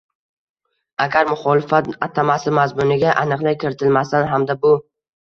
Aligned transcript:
Agar, 1.03 1.27
“muxolifat” 1.31 1.89
atamasi 2.07 2.53
mazmuniga 2.61 3.13
aniqlik 3.25 3.61
kiritilmasdan 3.65 4.27
hamda 4.33 4.57
bu 4.65 4.73